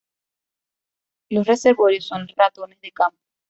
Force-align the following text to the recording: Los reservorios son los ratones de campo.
Los 1.29 1.45
reservorios 1.45 2.07
son 2.07 2.21
los 2.21 2.35
ratones 2.35 2.81
de 2.81 2.91
campo. 2.91 3.19